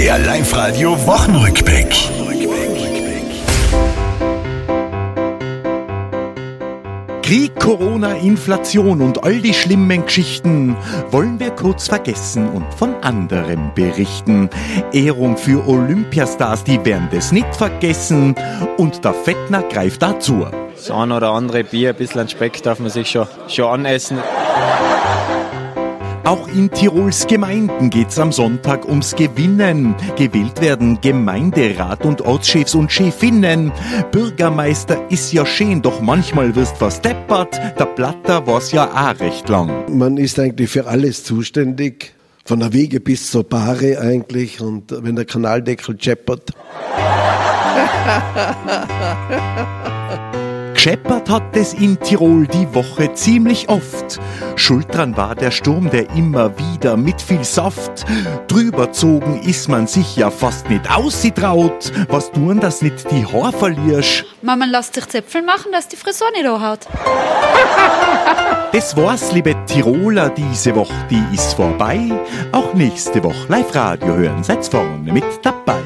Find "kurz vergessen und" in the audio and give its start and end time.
11.50-12.72